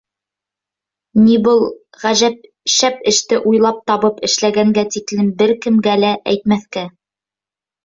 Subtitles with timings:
[1.25, 1.61] —Ни, был
[2.03, 2.39] ғәжәп
[2.77, 6.87] шәп эште уйлап табып эшләгәнгә тиклем бер кемгә лә әйтмәҫкә.